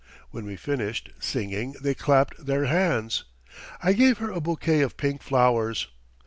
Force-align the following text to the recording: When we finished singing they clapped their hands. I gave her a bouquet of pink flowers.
When 0.31 0.45
we 0.45 0.55
finished 0.55 1.11
singing 1.19 1.73
they 1.79 1.93
clapped 1.93 2.43
their 2.47 2.65
hands. 2.65 3.25
I 3.83 3.93
gave 3.93 4.17
her 4.17 4.31
a 4.31 4.41
bouquet 4.41 4.81
of 4.81 4.97
pink 4.97 5.21
flowers. 5.21 5.89